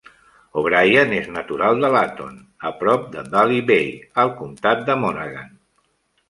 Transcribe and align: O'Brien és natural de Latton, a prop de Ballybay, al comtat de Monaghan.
O'Brien 0.59 1.11
és 1.17 1.27
natural 1.35 1.83
de 1.83 1.91
Latton, 1.95 2.39
a 2.71 2.71
prop 2.79 3.05
de 3.17 3.25
Ballybay, 3.35 3.93
al 4.25 4.33
comtat 4.41 4.83
de 4.89 4.97
Monaghan. 5.05 5.55